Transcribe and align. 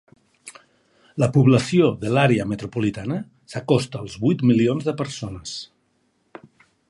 La 1.23 1.27
població 1.35 1.89
de 2.05 2.13
l'àrea 2.15 2.47
metropolitana 2.53 3.19
s'acosta 3.53 4.03
als 4.05 4.17
vuit 4.25 4.43
milions 4.53 4.89
de 4.91 4.95
persones. 5.03 5.55